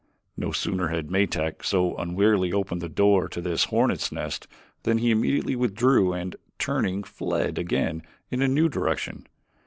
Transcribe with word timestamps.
No 0.35 0.51
sooner 0.51 0.87
had 0.87 1.11
Metak 1.11 1.63
so 1.63 1.95
unwarily 1.95 2.51
opened 2.51 2.81
the 2.81 2.89
door 2.89 3.27
to 3.29 3.39
this 3.39 3.65
hornets' 3.65 4.11
nest 4.11 4.47
than 4.81 4.97
he 4.97 5.11
immediately 5.11 5.55
withdrew 5.55 6.11
and, 6.13 6.35
turning, 6.57 7.03
fled 7.03 7.59
again 7.59 8.01
in 8.31 8.41
a 8.41 8.47
new 8.47 8.67
direction. 8.67 9.27